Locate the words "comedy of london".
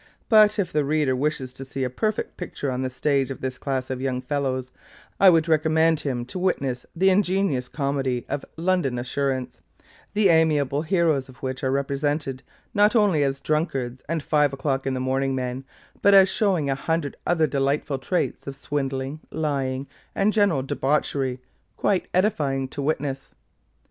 7.69-8.97